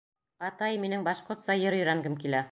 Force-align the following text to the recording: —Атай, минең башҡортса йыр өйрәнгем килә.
—Атай, 0.47 0.79
минең 0.85 1.03
башҡортса 1.09 1.57
йыр 1.65 1.77
өйрәнгем 1.81 2.17
килә. 2.25 2.39